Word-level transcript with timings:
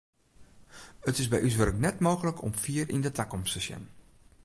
It 1.09 1.15
is 1.21 1.27
by 1.31 1.39
ús 1.47 1.57
wurk 1.59 1.77
net 1.85 1.97
mooglik 2.05 2.39
om 2.47 2.53
fier 2.63 2.87
yn 2.95 3.03
de 3.05 3.11
takomst 3.19 3.53
te 3.55 3.61
sjen. 3.65 3.83